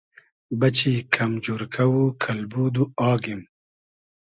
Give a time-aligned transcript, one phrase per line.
[0.59, 3.41] بئچی کئم جورکۂ و کئلبود و آگیم